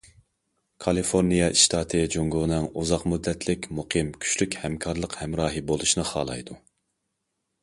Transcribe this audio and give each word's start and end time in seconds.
كالىفورنىيە 0.85 1.49
ئىشتاتى 1.57 2.01
جۇڭگونىڭ 2.15 2.65
ئۇزاق 2.83 3.05
مۇددەتلىك، 3.13 3.69
مۇقىم، 3.81 4.11
كۈچلۈك 4.25 4.59
ھەمكارلىق 4.65 5.15
ھەمراھى 5.23 5.65
بولۇشنى 5.71 6.09
خالايدۇ. 6.15 6.61